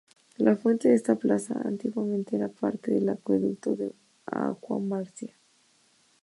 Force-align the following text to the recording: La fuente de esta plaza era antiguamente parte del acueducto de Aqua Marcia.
La 0.39 0.55
fuente 0.55 0.89
de 0.89 0.95
esta 0.95 1.13
plaza 1.15 1.59
era 1.59 1.69
antiguamente 1.69 2.39
parte 2.59 2.89
del 2.91 3.07
acueducto 3.07 3.75
de 3.75 3.93
Aqua 4.25 4.79
Marcia. 4.79 5.35